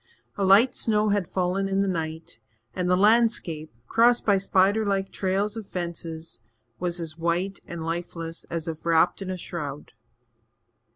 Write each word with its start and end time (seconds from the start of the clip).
A 0.35 0.43
light 0.43 0.73
snow 0.73 1.09
had 1.09 1.27
fallen 1.29 1.67
in 1.67 1.81
the 1.81 1.87
night 1.87 2.39
and 2.75 2.89
the 2.89 2.97
landscape, 2.97 3.71
crossed 3.85 4.25
by 4.25 4.39
spider 4.39 4.83
like 4.83 5.11
trails 5.11 5.55
of 5.55 5.67
fences, 5.67 6.39
was 6.79 6.99
as 6.99 7.19
white 7.19 7.59
and 7.67 7.85
lifeless 7.85 8.43
as 8.45 8.67
if 8.67 8.83
wrapped 8.83 9.21
in 9.21 9.29
a 9.29 9.37
shroud. 9.37 9.91